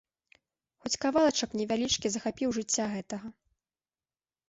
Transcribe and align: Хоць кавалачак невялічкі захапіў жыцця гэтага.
Хоць 0.85 0.99
кавалачак 1.03 1.49
невялічкі 1.61 2.07
захапіў 2.17 2.49
жыцця 2.61 2.85
гэтага. 2.99 3.27